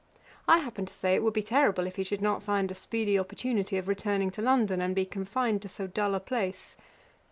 I 0.47 0.57
happened 0.57 0.87
to 0.87 0.95
say 0.95 1.13
it 1.13 1.21
would 1.21 1.35
be 1.35 1.43
terrible 1.43 1.85
if 1.85 1.97
he 1.97 2.03
should 2.03 2.23
not 2.23 2.41
find 2.41 2.71
a 2.71 2.73
speedy 2.73 3.19
opportunity 3.19 3.77
of 3.77 3.87
returning 3.87 4.31
to 4.31 4.41
London, 4.41 4.81
and 4.81 4.95
be 4.95 5.05
confined 5.05 5.61
to 5.61 5.69
so 5.69 5.85
dull 5.85 6.15
a 6.15 6.19
place. 6.19 6.75